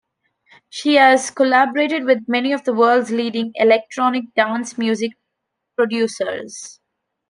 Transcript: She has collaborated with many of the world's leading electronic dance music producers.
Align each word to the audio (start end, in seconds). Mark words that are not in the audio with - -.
She 0.67 0.95
has 0.95 1.29
collaborated 1.29 2.05
with 2.05 2.27
many 2.27 2.51
of 2.53 2.63
the 2.63 2.73
world's 2.73 3.11
leading 3.11 3.51
electronic 3.53 4.33
dance 4.33 4.75
music 4.75 5.11
producers. 5.75 6.79